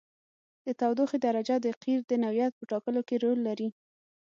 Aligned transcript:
د 0.65 0.67
تودوخې 0.79 1.17
درجه 1.27 1.55
د 1.61 1.67
قیر 1.81 1.99
د 2.09 2.13
نوعیت 2.23 2.53
په 2.55 2.63
ټاکلو 2.71 3.01
کې 3.07 3.15
رول 3.23 3.39
لري 3.47 3.69